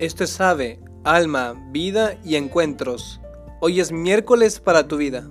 Esto 0.00 0.24
es 0.24 0.40
Ave, 0.40 0.80
Alma, 1.04 1.52
Vida 1.72 2.18
y 2.24 2.36
Encuentros. 2.36 3.20
Hoy 3.60 3.80
es 3.80 3.92
miércoles 3.92 4.58
para 4.58 4.88
tu 4.88 4.96
vida. 4.96 5.28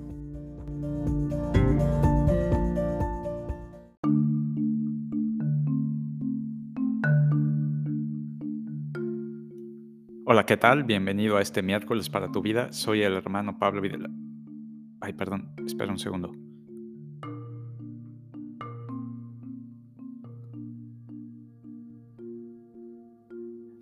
Hola, 10.27 10.45
¿qué 10.45 10.55
tal? 10.55 10.83
Bienvenido 10.83 11.37
a 11.37 11.41
este 11.41 11.63
miércoles 11.63 12.11
para 12.11 12.31
tu 12.31 12.43
vida. 12.43 12.71
Soy 12.71 13.01
el 13.01 13.13
hermano 13.13 13.57
Pablo 13.57 13.81
Vidal. 13.81 14.11
Ay, 15.01 15.13
perdón, 15.13 15.51
espera 15.65 15.91
un 15.91 15.97
segundo. 15.97 16.31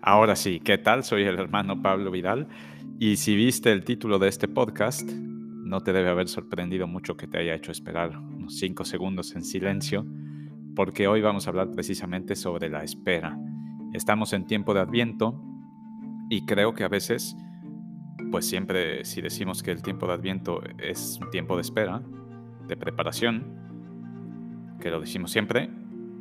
Ahora 0.08 0.36
sí, 0.36 0.58
¿qué 0.60 0.78
tal? 0.78 1.04
Soy 1.04 1.24
el 1.24 1.38
hermano 1.38 1.82
Pablo 1.82 2.10
Vidal 2.10 2.48
y 2.98 3.16
si 3.16 3.36
viste 3.36 3.70
el 3.72 3.84
título 3.84 4.18
de 4.18 4.28
este 4.28 4.48
podcast, 4.48 5.06
no 5.06 5.82
te 5.82 5.92
debe 5.92 6.08
haber 6.08 6.28
sorprendido 6.28 6.86
mucho 6.86 7.18
que 7.18 7.26
te 7.26 7.36
haya 7.36 7.54
hecho 7.54 7.72
esperar 7.72 8.16
unos 8.16 8.56
5 8.56 8.86
segundos 8.86 9.36
en 9.36 9.44
silencio, 9.44 10.06
porque 10.74 11.08
hoy 11.08 11.20
vamos 11.20 11.46
a 11.46 11.50
hablar 11.50 11.72
precisamente 11.72 12.36
sobre 12.36 12.70
la 12.70 12.84
espera. 12.84 13.38
Estamos 13.92 14.32
en 14.32 14.46
tiempo 14.46 14.72
de 14.72 14.80
adviento 14.80 15.44
y 16.30 16.46
creo 16.46 16.72
que 16.72 16.84
a 16.84 16.88
veces, 16.88 17.36
pues 18.30 18.46
siempre 18.46 19.04
si 19.04 19.20
decimos 19.20 19.62
que 19.62 19.72
el 19.72 19.82
tiempo 19.82 20.06
de 20.06 20.14
adviento 20.14 20.62
es 20.78 21.18
un 21.20 21.28
tiempo 21.28 21.54
de 21.54 21.60
espera, 21.60 22.02
de 22.66 22.78
preparación, 22.78 23.44
que 24.80 24.88
lo 24.88 25.02
decimos 25.02 25.30
siempre, 25.30 25.68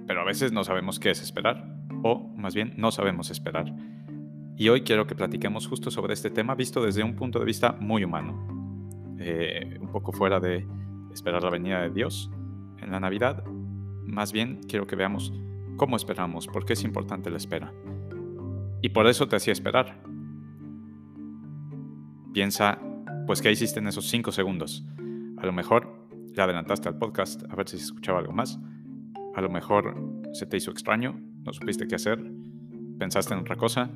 pero 0.05 0.20
a 0.20 0.26
veces 0.26 0.52
no 0.52 0.66
sabemos 0.66 0.99
qué 0.99 1.12
es 1.12 1.22
esperar 1.22 1.77
o 2.04 2.30
más 2.36 2.56
bien 2.56 2.74
no 2.78 2.92
sabemos 2.92 3.30
esperar. 3.30 3.74
Y 4.55 4.70
hoy 4.70 4.82
quiero 4.82 5.05
que 5.05 5.16
platiquemos 5.16 5.68
justo 5.68 5.91
sobre 5.91 6.13
este 6.13 6.32
tema 6.32 6.55
visto 6.55 6.84
desde 6.84 7.04
un 7.04 7.16
punto 7.16 7.40
de 7.40 7.46
vista 7.46 7.74
muy 7.80 8.04
humano, 8.04 9.16
eh, 9.20 9.77
un 9.80 9.91
poco 9.91 10.12
fuera 10.12 10.40
de 10.40 10.68
esperar 11.13 11.44
la 11.44 11.52
venida 11.52 11.82
de 11.82 11.91
Dios 11.91 12.32
en 12.80 12.91
la 12.91 12.99
Navidad. 12.99 13.44
Más 14.05 14.32
bien 14.32 14.62
quiero 14.68 14.88
que 14.88 14.96
veamos 14.96 15.32
cómo 15.76 15.96
esperamos, 15.96 16.48
por 16.48 16.66
qué 16.66 16.74
es 16.74 16.84
importante 16.84 17.30
la 17.30 17.38
espera. 17.38 17.71
Y 18.82 18.90
por 18.90 19.08
eso 19.08 19.27
te 19.27 19.36
hacía 19.36 19.54
esperar. 19.54 20.02
Piensa, 22.34 22.80
pues, 23.26 23.41
¿qué 23.41 23.52
hiciste 23.52 23.80
en 23.80 23.88
esos 23.88 24.08
cinco 24.08 24.32
segundos? 24.32 24.86
A 25.38 25.46
lo 25.46 25.54
mejor 25.54 26.10
le 26.36 26.41
adelantaste 26.41 26.88
al 26.90 26.98
podcast 26.98 27.43
a 27.49 27.55
ver 27.55 27.68
si 27.68 27.77
se 27.77 27.86
escuchaba 27.86 28.20
algo 28.20 28.34
más. 28.34 28.60
A 29.36 29.41
lo 29.41 29.49
mejor 29.49 29.96
se 30.34 30.46
te 30.46 30.58
hizo 30.58 30.71
extraño 30.71 31.20
no 31.48 31.53
supiste 31.53 31.87
qué 31.87 31.95
hacer, 31.95 32.20
pensaste 32.99 33.34
en 33.34 33.40
otra 33.40 33.55
cosa. 33.55 33.90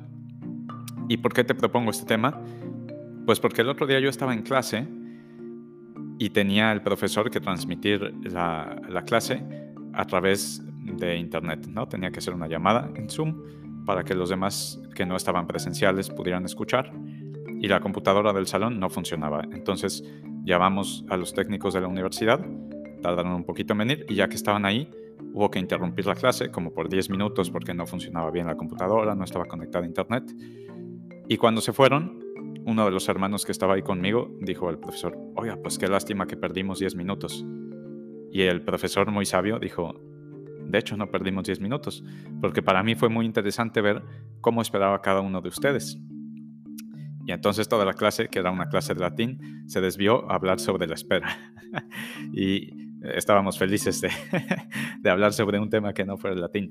¿Y 1.08 1.18
por 1.18 1.34
qué 1.34 1.44
te 1.44 1.54
propongo 1.54 1.90
este 1.90 2.06
tema? 2.06 2.40
Pues 3.26 3.40
porque 3.40 3.60
el 3.60 3.68
otro 3.68 3.86
día 3.86 4.00
yo 4.00 4.08
estaba 4.08 4.32
en 4.32 4.40
clase 4.40 4.88
y 6.18 6.30
tenía 6.30 6.72
el 6.72 6.80
profesor 6.80 7.30
que 7.30 7.40
transmitir 7.40 8.14
la, 8.24 8.80
la 8.88 9.02
clase 9.04 9.44
a 9.92 10.06
través 10.06 10.62
de 10.82 11.18
internet, 11.18 11.66
¿no? 11.68 11.86
Tenía 11.86 12.10
que 12.10 12.20
hacer 12.20 12.32
una 12.32 12.48
llamada 12.48 12.90
en 12.94 13.10
Zoom 13.10 13.84
para 13.84 14.02
que 14.02 14.14
los 14.14 14.30
demás 14.30 14.80
que 14.94 15.04
no 15.04 15.14
estaban 15.14 15.46
presenciales 15.46 16.08
pudieran 16.08 16.46
escuchar 16.46 16.90
y 17.60 17.68
la 17.68 17.80
computadora 17.80 18.32
del 18.32 18.46
salón 18.46 18.80
no 18.80 18.88
funcionaba. 18.88 19.42
Entonces 19.52 20.04
llamamos 20.42 21.04
a 21.10 21.18
los 21.18 21.34
técnicos 21.34 21.74
de 21.74 21.82
la 21.82 21.88
universidad, 21.88 22.40
tardaron 23.02 23.32
un 23.32 23.44
poquito 23.44 23.74
en 23.74 23.78
venir 23.78 24.06
y 24.08 24.14
ya 24.14 24.28
que 24.28 24.36
estaban 24.36 24.64
ahí, 24.64 24.88
Hubo 25.32 25.50
que 25.50 25.58
interrumpir 25.58 26.06
la 26.06 26.14
clase 26.14 26.50
como 26.50 26.72
por 26.72 26.88
10 26.88 27.10
minutos 27.10 27.50
porque 27.50 27.74
no 27.74 27.86
funcionaba 27.86 28.30
bien 28.30 28.46
la 28.46 28.56
computadora, 28.56 29.14
no 29.14 29.24
estaba 29.24 29.46
conectada 29.46 29.84
a 29.84 29.88
internet. 29.88 30.24
Y 31.28 31.36
cuando 31.36 31.60
se 31.60 31.72
fueron, 31.72 32.20
uno 32.64 32.84
de 32.84 32.90
los 32.90 33.08
hermanos 33.08 33.44
que 33.44 33.52
estaba 33.52 33.74
ahí 33.74 33.82
conmigo 33.82 34.30
dijo 34.40 34.68
al 34.68 34.78
profesor, 34.78 35.16
oiga, 35.36 35.56
pues 35.62 35.78
qué 35.78 35.88
lástima 35.88 36.26
que 36.26 36.36
perdimos 36.36 36.78
10 36.78 36.96
minutos. 36.96 37.44
Y 38.30 38.42
el 38.42 38.62
profesor 38.62 39.10
muy 39.10 39.26
sabio 39.26 39.58
dijo, 39.58 39.94
de 40.66 40.78
hecho 40.78 40.96
no 40.96 41.10
perdimos 41.10 41.44
10 41.44 41.60
minutos, 41.60 42.04
porque 42.40 42.62
para 42.62 42.82
mí 42.82 42.94
fue 42.94 43.08
muy 43.08 43.26
interesante 43.26 43.80
ver 43.80 44.02
cómo 44.40 44.62
esperaba 44.62 45.00
cada 45.02 45.20
uno 45.20 45.40
de 45.40 45.48
ustedes. 45.48 45.98
Y 47.24 47.32
entonces 47.32 47.68
toda 47.68 47.84
la 47.84 47.94
clase, 47.94 48.28
que 48.28 48.38
era 48.38 48.50
una 48.50 48.68
clase 48.68 48.94
de 48.94 49.00
latín, 49.00 49.64
se 49.66 49.80
desvió 49.80 50.30
a 50.30 50.34
hablar 50.34 50.58
sobre 50.58 50.86
la 50.86 50.94
espera. 50.94 51.38
y 52.32 52.81
estábamos 53.02 53.58
felices 53.58 54.00
de, 55.00 55.10
hablar 55.10 55.32
sobre 55.32 55.58
un 55.58 55.70
tema 55.70 55.92
que 55.92 56.04
no 56.04 56.16
fuera 56.16 56.34
el 56.34 56.40
latín. 56.40 56.70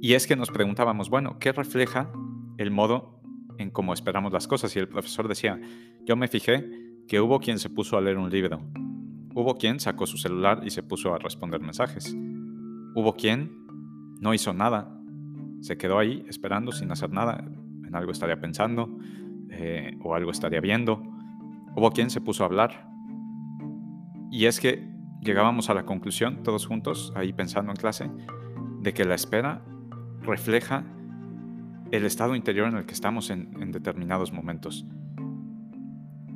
Y 0.00 0.14
es 0.14 0.26
que 0.26 0.36
nos 0.36 0.50
preguntábamos, 0.50 1.08
bueno, 1.08 1.38
¿qué 1.38 1.52
refleja 1.52 2.10
el 2.58 2.70
modo 2.70 3.20
en 3.58 3.70
cómo 3.70 3.94
esperamos 3.94 4.32
las 4.32 4.46
cosas? 4.46 4.74
Y 4.76 4.78
el 4.78 4.88
profesor 4.88 5.28
decía, 5.28 5.60
yo 6.04 6.16
me 6.16 6.28
fijé 6.28 6.68
que 7.08 7.20
hubo 7.20 7.40
quien 7.40 7.58
se 7.58 7.70
puso 7.70 7.96
a 7.96 8.00
leer 8.00 8.18
un 8.18 8.30
libro, 8.30 8.60
hubo 9.34 9.56
quien 9.56 9.80
sacó 9.80 10.06
su 10.06 10.18
celular 10.18 10.60
y 10.64 10.70
se 10.70 10.82
puso 10.82 11.14
a 11.14 11.18
responder 11.18 11.60
mensajes, 11.60 12.14
hubo 12.94 13.14
quien 13.14 13.64
no 14.20 14.34
hizo 14.34 14.52
nada, 14.52 14.90
se 15.60 15.76
quedó 15.78 15.98
ahí 15.98 16.24
esperando 16.28 16.72
sin 16.72 16.90
hacer 16.90 17.10
nada, 17.10 17.44
en 17.86 17.94
algo 17.94 18.12
estaría 18.12 18.40
pensando 18.40 18.98
eh, 19.50 19.96
o 20.02 20.14
algo 20.14 20.30
estaría 20.30 20.60
viendo, 20.60 21.02
hubo 21.76 21.90
quien 21.90 22.10
se 22.10 22.20
puso 22.20 22.42
a 22.42 22.46
hablar, 22.46 22.93
y 24.34 24.46
es 24.46 24.58
que 24.58 24.84
llegábamos 25.20 25.70
a 25.70 25.74
la 25.74 25.84
conclusión, 25.84 26.42
todos 26.42 26.66
juntos, 26.66 27.12
ahí 27.14 27.32
pensando 27.32 27.70
en 27.70 27.76
clase, 27.76 28.10
de 28.80 28.92
que 28.92 29.04
la 29.04 29.14
espera 29.14 29.64
refleja 30.22 30.82
el 31.92 32.04
estado 32.04 32.34
interior 32.34 32.66
en 32.66 32.78
el 32.78 32.84
que 32.84 32.94
estamos 32.94 33.30
en, 33.30 33.70
determinados 33.70 34.32
momentos. 34.32 34.84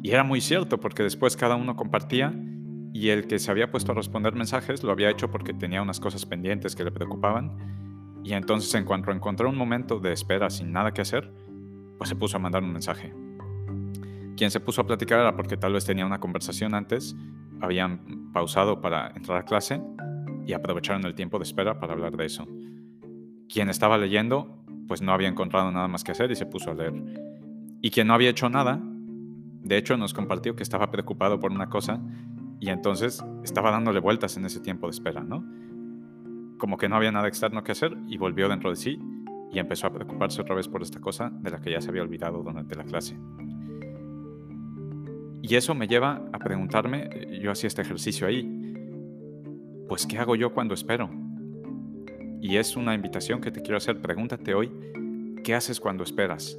Y 0.00 0.12
era 0.12 0.22
muy 0.22 0.40
cierto, 0.40 0.78
porque 0.78 1.02
después 1.02 1.36
cada 1.36 1.56
uno 1.56 1.74
compartía 1.74 2.32
y 2.92 3.08
el 3.08 3.26
que 3.26 3.40
se 3.40 3.50
había 3.50 3.72
puesto 3.72 3.90
a 3.90 3.96
responder 3.96 4.32
mensajes 4.36 4.84
lo 4.84 4.92
había 4.92 5.10
hecho 5.10 5.28
porque 5.32 5.52
tenía 5.52 5.82
unas 5.82 5.98
cosas 5.98 6.24
pendientes 6.24 6.76
que 6.76 6.84
le 6.84 6.92
preocupaban. 6.92 7.56
Y 8.22 8.34
entonces 8.34 8.72
en 8.76 8.84
cuanto 8.84 9.10
encontró 9.10 9.48
un 9.48 9.56
momento 9.56 9.98
de 9.98 10.12
espera 10.12 10.50
sin 10.50 10.70
nada 10.70 10.92
que 10.94 11.00
hacer, 11.00 11.32
pues 11.98 12.08
se 12.08 12.14
puso 12.14 12.36
a 12.36 12.40
mandar 12.40 12.62
un 12.62 12.72
mensaje. 12.72 13.12
Quien 14.36 14.52
se 14.52 14.60
puso 14.60 14.82
a 14.82 14.86
platicar 14.86 15.18
era 15.18 15.34
porque 15.34 15.56
tal 15.56 15.72
vez 15.72 15.84
tenía 15.84 16.06
una 16.06 16.20
conversación 16.20 16.76
antes 16.76 17.16
habían 17.60 18.32
pausado 18.32 18.80
para 18.80 19.08
entrar 19.16 19.38
a 19.38 19.44
clase 19.44 19.80
y 20.46 20.52
aprovecharon 20.52 21.04
el 21.04 21.14
tiempo 21.14 21.38
de 21.38 21.44
espera 21.44 21.78
para 21.78 21.92
hablar 21.92 22.16
de 22.16 22.26
eso. 22.26 22.46
Quien 23.48 23.68
estaba 23.68 23.98
leyendo, 23.98 24.64
pues 24.86 25.02
no 25.02 25.12
había 25.12 25.28
encontrado 25.28 25.70
nada 25.70 25.88
más 25.88 26.04
que 26.04 26.12
hacer 26.12 26.30
y 26.30 26.36
se 26.36 26.46
puso 26.46 26.70
a 26.70 26.74
leer. 26.74 26.94
Y 27.80 27.90
quien 27.90 28.06
no 28.06 28.14
había 28.14 28.30
hecho 28.30 28.48
nada, 28.48 28.80
de 28.82 29.76
hecho 29.76 29.96
nos 29.96 30.14
compartió 30.14 30.56
que 30.56 30.62
estaba 30.62 30.90
preocupado 30.90 31.38
por 31.38 31.52
una 31.52 31.68
cosa 31.68 32.00
y 32.60 32.70
entonces 32.70 33.24
estaba 33.44 33.70
dándole 33.70 34.00
vueltas 34.00 34.36
en 34.36 34.44
ese 34.44 34.60
tiempo 34.60 34.86
de 34.86 34.92
espera, 34.92 35.22
¿no? 35.22 35.44
Como 36.58 36.76
que 36.76 36.88
no 36.88 36.96
había 36.96 37.12
nada 37.12 37.28
externo 37.28 37.62
que 37.62 37.72
hacer 37.72 37.96
y 38.08 38.16
volvió 38.16 38.48
dentro 38.48 38.70
de 38.70 38.76
sí 38.76 38.98
y 39.52 39.58
empezó 39.58 39.86
a 39.86 39.92
preocuparse 39.92 40.40
otra 40.42 40.54
vez 40.54 40.68
por 40.68 40.82
esta 40.82 41.00
cosa 41.00 41.30
de 41.30 41.50
la 41.50 41.60
que 41.60 41.70
ya 41.70 41.80
se 41.80 41.90
había 41.90 42.02
olvidado 42.02 42.42
durante 42.42 42.74
la 42.74 42.84
clase. 42.84 43.16
Y 45.48 45.56
eso 45.56 45.74
me 45.74 45.88
lleva 45.88 46.28
a 46.30 46.38
preguntarme, 46.38 47.08
eh, 47.10 47.40
yo 47.42 47.50
hacía 47.50 47.68
este 47.68 47.80
ejercicio 47.80 48.26
ahí, 48.26 48.46
pues 49.88 50.06
¿qué 50.06 50.18
hago 50.18 50.36
yo 50.36 50.52
cuando 50.52 50.74
espero? 50.74 51.08
Y 52.42 52.56
es 52.56 52.76
una 52.76 52.94
invitación 52.94 53.40
que 53.40 53.50
te 53.50 53.62
quiero 53.62 53.78
hacer, 53.78 53.98
pregúntate 54.02 54.52
hoy, 54.52 54.70
¿qué 55.42 55.54
haces 55.54 55.80
cuando 55.80 56.04
esperas? 56.04 56.58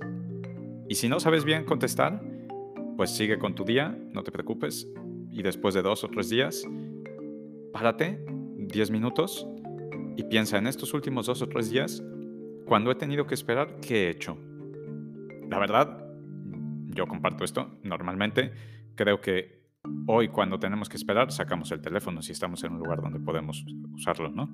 Y 0.87 0.95
si 0.95 1.07
no 1.07 1.19
sabes 1.19 1.45
bien 1.45 1.65
contestar, 1.65 2.19
pues 2.97 3.11
sigue 3.11 3.37
con 3.37 3.53
tu 3.53 3.63
día, 3.63 3.95
no 4.11 4.23
te 4.23 4.31
preocupes, 4.31 4.87
y 5.29 5.43
después 5.43 5.75
de 5.75 5.83
dos 5.83 6.03
o 6.03 6.07
tres 6.07 6.31
días, 6.31 6.67
párate 7.71 8.25
10 8.57 8.89
minutos 8.89 9.47
y 10.17 10.23
piensa 10.23 10.57
en 10.57 10.65
estos 10.65 10.95
últimos 10.95 11.27
dos 11.27 11.43
o 11.43 11.47
tres 11.47 11.69
días, 11.69 12.03
cuando 12.65 12.89
he 12.89 12.95
tenido 12.95 13.27
que 13.27 13.35
esperar, 13.35 13.79
¿qué 13.81 14.07
he 14.07 14.09
hecho? 14.09 14.35
La 15.47 15.59
verdad, 15.59 16.07
yo 16.87 17.05
comparto 17.05 17.45
esto, 17.45 17.69
normalmente 17.83 18.78
creo 18.99 19.21
que 19.21 19.63
hoy 20.07 20.27
cuando 20.27 20.59
tenemos 20.59 20.89
que 20.89 20.97
esperar 20.97 21.31
sacamos 21.31 21.71
el 21.71 21.79
teléfono 21.79 22.21
si 22.21 22.33
estamos 22.33 22.61
en 22.65 22.73
un 22.73 22.79
lugar 22.79 23.01
donde 23.01 23.21
podemos 23.21 23.65
usarlo, 23.93 24.29
¿no? 24.29 24.53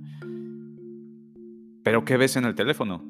Pero 1.83 2.06
¿qué 2.06 2.15
ves 2.15 2.36
en 2.38 2.45
el 2.45 2.53
teléfono? 2.53 3.03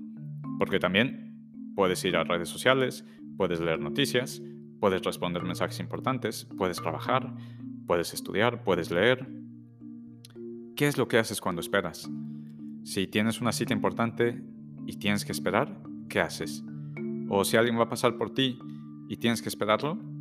Porque 0.57 0.79
también 0.79 1.73
puedes 1.75 2.05
ir 2.05 2.15
a 2.15 2.23
redes 2.23 2.47
sociales, 2.47 3.05
puedes 3.35 3.59
leer 3.59 3.81
noticias, 3.81 4.41
puedes 4.79 5.03
responder 5.03 5.43
mensajes 5.43 5.81
importantes, 5.81 6.47
puedes 6.57 6.77
trabajar, 6.77 7.35
puedes 7.85 8.13
estudiar, 8.13 8.63
puedes 8.63 8.89
leer. 8.89 9.27
¿Qué 10.77 10.87
es 10.87 10.97
lo 10.97 11.09
que 11.09 11.17
haces 11.17 11.41
cuando 11.41 11.59
esperas? 11.59 12.09
Si 12.85 13.07
tienes 13.07 13.41
una 13.41 13.51
cita 13.51 13.73
importante 13.73 14.41
y 14.87 14.99
tienes 14.99 15.25
que 15.25 15.33
esperar, 15.33 15.81
¿qué 16.07 16.21
haces? 16.21 16.63
O 17.27 17.43
si 17.43 17.57
alguien 17.57 17.77
va 17.77 17.83
a 17.83 17.89
pasar 17.89 18.17
por 18.17 18.33
ti 18.33 18.57
y 19.09 19.17
tienes 19.17 19.41
que 19.41 19.49
esperarlo, 19.49 20.14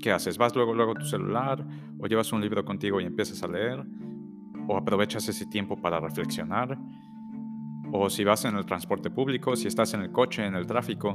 ¿qué 0.00 0.12
haces? 0.12 0.38
¿Vas 0.38 0.54
luego, 0.54 0.74
luego 0.74 0.92
a 0.92 0.94
tu 0.94 1.04
celular 1.04 1.64
o 1.98 2.06
llevas 2.06 2.32
un 2.32 2.40
libro 2.40 2.64
contigo 2.64 3.00
y 3.00 3.04
empiezas 3.04 3.42
a 3.42 3.48
leer? 3.48 3.84
¿O 4.66 4.76
aprovechas 4.76 5.28
ese 5.28 5.46
tiempo 5.46 5.80
para 5.80 6.00
reflexionar? 6.00 6.78
O 7.92 8.10
si 8.10 8.24
vas 8.24 8.44
en 8.44 8.56
el 8.56 8.66
transporte 8.66 9.10
público, 9.10 9.56
si 9.56 9.66
estás 9.68 9.94
en 9.94 10.02
el 10.02 10.12
coche, 10.12 10.44
en 10.44 10.54
el 10.54 10.66
tráfico 10.66 11.14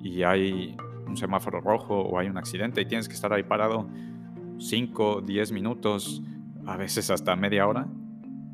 y 0.00 0.22
hay 0.22 0.76
un 1.06 1.16
semáforo 1.16 1.60
rojo 1.60 2.00
o 2.00 2.18
hay 2.18 2.28
un 2.28 2.36
accidente 2.36 2.80
y 2.80 2.86
tienes 2.86 3.08
que 3.08 3.14
estar 3.14 3.32
ahí 3.32 3.42
parado 3.42 3.88
5, 4.58 5.22
10 5.22 5.52
minutos, 5.52 6.22
a 6.66 6.76
veces 6.76 7.10
hasta 7.10 7.34
media 7.36 7.66
hora, 7.66 7.88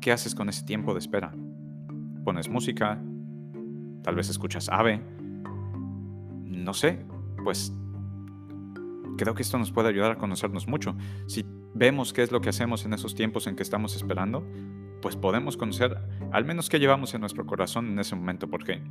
¿qué 0.01 0.11
haces 0.11 0.33
con 0.35 0.49
ese 0.49 0.65
tiempo 0.65 0.93
de 0.93 0.99
espera? 0.99 1.33
¿Pones 2.23 2.49
música? 2.49 3.01
¿Tal 4.03 4.15
vez 4.15 4.29
escuchas 4.29 4.69
ave? 4.69 5.01
No 6.45 6.73
sé, 6.73 7.05
pues 7.43 7.73
creo 9.17 9.33
que 9.33 9.41
esto 9.41 9.57
nos 9.57 9.71
puede 9.71 9.89
ayudar 9.89 10.11
a 10.11 10.17
conocernos 10.17 10.67
mucho. 10.67 10.95
Si 11.27 11.45
vemos 11.73 12.13
qué 12.13 12.23
es 12.23 12.31
lo 12.31 12.41
que 12.41 12.49
hacemos 12.49 12.85
en 12.85 12.93
esos 12.93 13.15
tiempos 13.15 13.47
en 13.47 13.55
que 13.55 13.63
estamos 13.63 13.95
esperando, 13.95 14.45
pues 15.01 15.15
podemos 15.15 15.57
conocer 15.57 15.97
al 16.31 16.45
menos 16.45 16.69
qué 16.69 16.79
llevamos 16.79 17.13
en 17.13 17.21
nuestro 17.21 17.45
corazón 17.45 17.87
en 17.87 17.99
ese 17.99 18.15
momento, 18.15 18.49
porque 18.49 18.81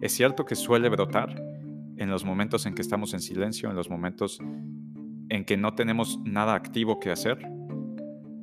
es 0.00 0.12
cierto 0.12 0.44
que 0.44 0.54
suele 0.54 0.88
brotar 0.88 1.34
en 1.96 2.10
los 2.10 2.24
momentos 2.24 2.66
en 2.66 2.74
que 2.74 2.82
estamos 2.82 3.12
en 3.14 3.20
silencio, 3.20 3.68
en 3.68 3.76
los 3.76 3.90
momentos 3.90 4.40
en 5.28 5.44
que 5.44 5.56
no 5.56 5.74
tenemos 5.74 6.18
nada 6.24 6.54
activo 6.54 6.98
que 6.98 7.10
hacer, 7.10 7.38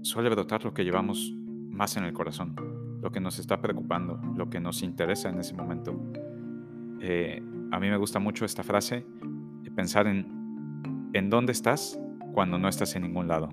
suele 0.01 0.29
brotar 0.29 0.63
lo 0.63 0.73
que 0.73 0.83
llevamos 0.83 1.33
más 1.69 1.97
en 1.97 2.03
el 2.03 2.13
corazón, 2.13 2.55
lo 3.01 3.11
que 3.11 3.19
nos 3.19 3.39
está 3.39 3.61
preocupando, 3.61 4.21
lo 4.35 4.49
que 4.49 4.59
nos 4.59 4.83
interesa 4.83 5.29
en 5.29 5.39
ese 5.39 5.53
momento. 5.53 5.99
Eh, 7.01 7.41
a 7.71 7.79
mí 7.79 7.89
me 7.89 7.97
gusta 7.97 8.19
mucho 8.19 8.45
esta 8.45 8.63
frase, 8.63 9.05
pensar 9.77 10.07
en 10.07 10.36
en 11.17 11.31
dónde 11.31 11.51
estás 11.51 11.99
cuando 12.33 12.59
no 12.59 12.69
estás 12.69 12.95
en 12.95 13.01
ningún 13.01 13.27
lado. 13.27 13.49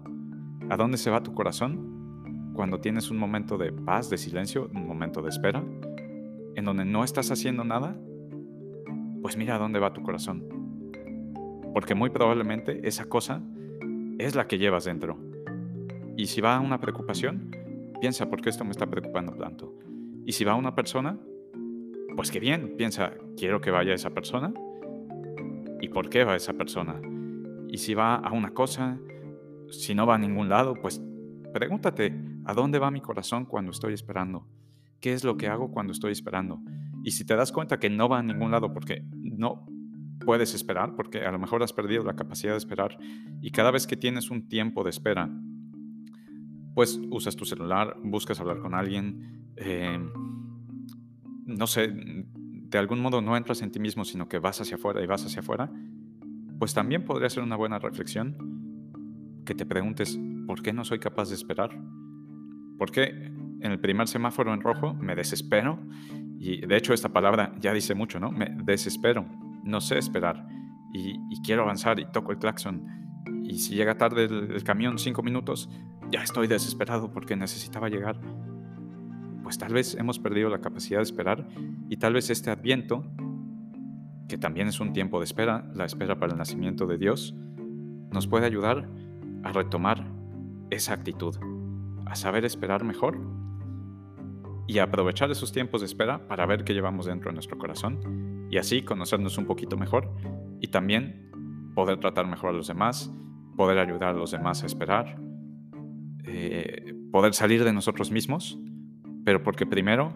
¿A 0.68 0.76
dónde 0.76 0.98
se 0.98 1.10
va 1.10 1.22
tu 1.22 1.32
corazón 1.32 2.52
cuando 2.52 2.78
tienes 2.80 3.10
un 3.10 3.16
momento 3.16 3.56
de 3.56 3.72
paz, 3.72 4.10
de 4.10 4.18
silencio, 4.18 4.70
un 4.74 4.86
momento 4.86 5.22
de 5.22 5.30
espera, 5.30 5.64
en 6.56 6.64
donde 6.64 6.84
no 6.84 7.04
estás 7.04 7.30
haciendo 7.30 7.64
nada? 7.64 7.96
Pues 9.22 9.38
mira 9.38 9.56
a 9.56 9.58
dónde 9.58 9.78
va 9.78 9.94
tu 9.94 10.02
corazón. 10.02 10.44
Porque 11.72 11.94
muy 11.94 12.10
probablemente 12.10 12.86
esa 12.86 13.06
cosa 13.06 13.40
es 14.18 14.34
la 14.34 14.46
que 14.46 14.58
llevas 14.58 14.84
dentro. 14.84 15.18
Y 16.18 16.26
si 16.26 16.42
va 16.42 16.56
a 16.56 16.60
una 16.60 16.80
preocupación, 16.80 17.50
piensa 17.98 18.28
por 18.28 18.42
qué 18.42 18.50
esto 18.50 18.64
me 18.64 18.72
está 18.72 18.86
preocupando 18.86 19.32
tanto. 19.32 19.74
Y 20.26 20.32
si 20.32 20.44
va 20.44 20.52
a 20.52 20.56
una 20.56 20.74
persona, 20.74 21.18
pues 22.14 22.30
qué 22.30 22.40
bien, 22.40 22.74
piensa, 22.76 23.14
quiero 23.38 23.62
que 23.62 23.70
vaya 23.70 23.94
esa 23.94 24.10
persona. 24.10 24.52
¿Y 25.80 25.88
por 25.88 26.10
qué 26.10 26.24
va 26.24 26.36
esa 26.36 26.52
persona? 26.52 27.00
Y 27.74 27.78
si 27.78 27.92
va 27.92 28.14
a 28.14 28.30
una 28.30 28.54
cosa, 28.54 29.00
si 29.68 29.96
no 29.96 30.06
va 30.06 30.14
a 30.14 30.18
ningún 30.18 30.48
lado, 30.48 30.76
pues 30.80 31.02
pregúntate, 31.52 32.16
¿a 32.44 32.54
dónde 32.54 32.78
va 32.78 32.92
mi 32.92 33.00
corazón 33.00 33.46
cuando 33.46 33.72
estoy 33.72 33.94
esperando? 33.94 34.46
¿Qué 35.00 35.12
es 35.12 35.24
lo 35.24 35.36
que 35.36 35.48
hago 35.48 35.72
cuando 35.72 35.92
estoy 35.92 36.12
esperando? 36.12 36.60
Y 37.02 37.10
si 37.10 37.24
te 37.24 37.34
das 37.34 37.50
cuenta 37.50 37.80
que 37.80 37.90
no 37.90 38.08
va 38.08 38.20
a 38.20 38.22
ningún 38.22 38.52
lado 38.52 38.72
porque 38.72 39.04
no 39.16 39.66
puedes 40.24 40.54
esperar, 40.54 40.94
porque 40.94 41.24
a 41.24 41.32
lo 41.32 41.40
mejor 41.40 41.64
has 41.64 41.72
perdido 41.72 42.04
la 42.04 42.14
capacidad 42.14 42.52
de 42.52 42.58
esperar, 42.58 42.96
y 43.42 43.50
cada 43.50 43.72
vez 43.72 43.88
que 43.88 43.96
tienes 43.96 44.30
un 44.30 44.46
tiempo 44.46 44.84
de 44.84 44.90
espera, 44.90 45.28
pues 46.76 47.00
usas 47.10 47.34
tu 47.34 47.44
celular, 47.44 47.96
buscas 48.04 48.38
hablar 48.38 48.60
con 48.60 48.74
alguien, 48.74 49.50
eh, 49.56 49.98
no 51.44 51.66
sé, 51.66 51.92
de 51.92 52.78
algún 52.78 53.00
modo 53.00 53.20
no 53.20 53.36
entras 53.36 53.62
en 53.62 53.72
ti 53.72 53.80
mismo, 53.80 54.04
sino 54.04 54.28
que 54.28 54.38
vas 54.38 54.60
hacia 54.60 54.76
afuera 54.76 55.02
y 55.02 55.08
vas 55.08 55.26
hacia 55.26 55.40
afuera, 55.40 55.72
pues 56.58 56.74
también 56.74 57.04
podría 57.04 57.30
ser 57.30 57.42
una 57.42 57.56
buena 57.56 57.78
reflexión 57.78 58.36
que 59.44 59.54
te 59.54 59.66
preguntes, 59.66 60.18
¿por 60.46 60.62
qué 60.62 60.72
no 60.72 60.84
soy 60.84 60.98
capaz 60.98 61.28
de 61.28 61.34
esperar? 61.34 61.70
¿Por 62.78 62.90
qué 62.90 63.08
en 63.08 63.72
el 63.72 63.80
primer 63.80 64.08
semáforo 64.08 64.54
en 64.54 64.60
rojo 64.60 64.94
me 64.94 65.14
desespero? 65.14 65.78
Y 66.38 66.66
de 66.66 66.76
hecho 66.76 66.92
esta 66.94 67.10
palabra 67.10 67.54
ya 67.60 67.72
dice 67.72 67.94
mucho, 67.94 68.18
¿no? 68.20 68.30
Me 68.30 68.56
desespero, 68.64 69.26
no 69.64 69.80
sé 69.80 69.98
esperar 69.98 70.46
y, 70.94 71.42
quiero 71.42 71.62
avanzar 71.62 71.98
y 71.98 72.06
toco 72.06 72.32
el 72.32 72.38
claxon. 72.38 72.86
Y 73.42 73.58
si 73.58 73.74
llega 73.74 73.98
tarde 73.98 74.24
el, 74.24 74.62
camión 74.62 74.98
cinco 74.98 75.22
minutos, 75.22 75.68
ya 76.10 76.22
estoy 76.22 76.46
desesperado 76.46 77.12
porque 77.12 77.36
necesitaba 77.36 77.88
llegar. 77.88 78.20
Pues 79.42 79.58
tal 79.58 79.74
vez 79.74 79.94
hemos 79.96 80.18
perdido 80.18 80.48
la 80.48 80.60
capacidad 80.60 81.00
de 81.00 81.02
esperar 81.02 81.48
y 81.88 81.96
tal 81.96 82.14
vez 82.14 82.30
este 82.30 82.50
adviento, 82.50 83.04
que 84.28 84.38
también 84.38 84.68
es 84.68 84.80
un 84.80 84.92
tiempo 84.92 85.18
de 85.18 85.24
espera, 85.24 85.70
la 85.74 85.84
espera 85.84 86.18
para 86.18 86.32
el 86.32 86.38
nacimiento 86.38 86.86
de 86.86 86.98
Dios, 86.98 87.34
nos 88.10 88.26
puede 88.26 88.46
ayudar 88.46 88.88
a 89.42 89.52
retomar 89.52 90.04
esa 90.70 90.94
actitud, 90.94 91.36
a 92.06 92.14
saber 92.14 92.44
esperar 92.44 92.84
mejor 92.84 93.18
y 94.66 94.78
a 94.78 94.84
aprovechar 94.84 95.30
esos 95.30 95.52
tiempos 95.52 95.80
de 95.80 95.86
espera 95.86 96.26
para 96.26 96.46
ver 96.46 96.64
qué 96.64 96.72
llevamos 96.72 97.06
dentro 97.06 97.30
de 97.30 97.34
nuestro 97.34 97.58
corazón 97.58 98.46
y 98.50 98.56
así 98.56 98.82
conocernos 98.82 99.36
un 99.36 99.46
poquito 99.46 99.76
mejor 99.76 100.10
y 100.60 100.68
también 100.68 101.30
poder 101.74 101.98
tratar 101.98 102.26
mejor 102.26 102.50
a 102.50 102.52
los 102.52 102.68
demás, 102.68 103.12
poder 103.56 103.78
ayudar 103.78 104.10
a 104.10 104.12
los 104.18 104.30
demás 104.30 104.62
a 104.62 104.66
esperar, 104.66 105.20
eh, 106.24 106.94
poder 107.12 107.34
salir 107.34 107.64
de 107.64 107.72
nosotros 107.72 108.10
mismos, 108.10 108.58
pero 109.24 109.42
porque 109.42 109.66
primero 109.66 110.14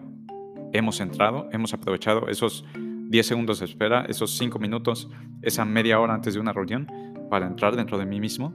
hemos 0.73 1.01
entrado, 1.01 1.47
hemos 1.51 1.73
aprovechado 1.73 2.27
esos 2.27 2.65
10 3.09 3.25
segundos 3.25 3.59
de 3.59 3.65
espera, 3.65 4.05
esos 4.07 4.37
5 4.37 4.59
minutos, 4.59 5.09
esa 5.41 5.65
media 5.65 5.99
hora 5.99 6.13
antes 6.13 6.35
de 6.35 6.39
una 6.39 6.53
reunión 6.53 6.87
para 7.31 7.47
entrar 7.47 7.75
dentro 7.75 7.97
de 7.97 8.05
mí 8.05 8.19
mismo 8.19 8.53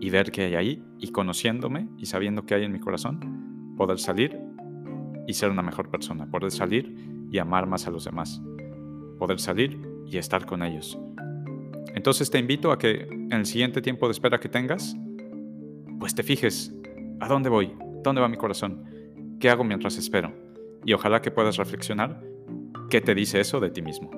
y 0.00 0.10
ver 0.10 0.30
qué 0.30 0.42
hay 0.42 0.54
ahí 0.54 0.84
y 0.98 1.08
conociéndome 1.08 1.88
y 1.96 2.04
sabiendo 2.04 2.44
qué 2.44 2.56
hay 2.56 2.64
en 2.64 2.72
mi 2.72 2.78
corazón, 2.78 3.74
poder 3.78 3.98
salir 3.98 4.38
y 5.26 5.32
ser 5.32 5.50
una 5.50 5.62
mejor 5.62 5.90
persona, 5.90 6.30
poder 6.30 6.50
salir 6.50 6.94
y 7.32 7.38
amar 7.38 7.66
más 7.66 7.86
a 7.86 7.90
los 7.90 8.04
demás, 8.04 8.42
poder 9.18 9.40
salir 9.40 9.80
y 10.06 10.18
estar 10.18 10.44
con 10.44 10.62
ellos. 10.62 10.98
Entonces 11.94 12.30
te 12.30 12.38
invito 12.38 12.70
a 12.70 12.78
que 12.78 13.08
en 13.08 13.32
el 13.32 13.46
siguiente 13.46 13.80
tiempo 13.80 14.06
de 14.08 14.12
espera 14.12 14.40
que 14.40 14.50
tengas, 14.50 14.94
pues 15.98 16.14
te 16.14 16.22
fijes, 16.22 16.70
¿a 17.18 17.28
dónde 17.28 17.48
voy? 17.48 17.72
¿Dónde 18.02 18.20
va 18.20 18.28
mi 18.28 18.36
corazón? 18.36 18.84
¿Qué 19.40 19.48
hago 19.48 19.64
mientras 19.64 19.96
espero? 19.96 20.34
Y 20.84 20.92
ojalá 20.92 21.22
que 21.22 21.30
puedas 21.30 21.56
reflexionar 21.56 22.33
qué 22.94 23.00
te 23.00 23.16
dice 23.16 23.40
eso 23.40 23.58
de 23.58 23.70
ti 23.70 23.82
mismo. 23.82 24.08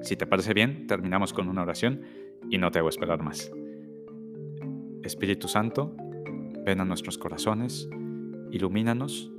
Si 0.00 0.16
te 0.16 0.26
parece 0.26 0.54
bien, 0.54 0.86
terminamos 0.86 1.34
con 1.34 1.50
una 1.50 1.60
oración 1.60 2.00
y 2.48 2.56
no 2.56 2.70
te 2.70 2.78
hago 2.78 2.88
esperar 2.88 3.22
más. 3.22 3.52
Espíritu 5.02 5.46
Santo, 5.46 5.94
ven 6.64 6.80
a 6.80 6.86
nuestros 6.86 7.18
corazones, 7.18 7.86
ilumínanos, 8.50 9.30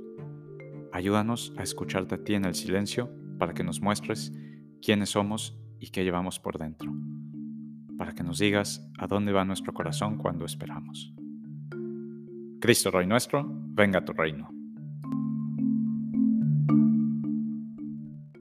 ayúdanos 0.92 1.52
a 1.56 1.64
escucharte 1.64 2.14
a 2.14 2.22
ti 2.22 2.34
en 2.34 2.44
el 2.44 2.54
silencio 2.54 3.10
para 3.40 3.54
que 3.54 3.64
nos 3.64 3.80
muestres 3.80 4.32
quiénes 4.80 5.10
somos 5.10 5.58
y 5.80 5.90
qué 5.90 6.04
llevamos 6.04 6.38
por 6.38 6.56
dentro, 6.56 6.92
para 7.98 8.12
que 8.12 8.22
nos 8.22 8.38
digas 8.38 8.88
a 8.98 9.08
dónde 9.08 9.32
va 9.32 9.44
nuestro 9.44 9.72
corazón 9.72 10.16
cuando 10.16 10.44
esperamos. 10.44 11.12
Cristo 12.60 12.92
Rey 12.92 13.08
nuestro, 13.08 13.44
venga 13.48 13.98
a 13.98 14.04
tu 14.04 14.12
reino. 14.12 14.48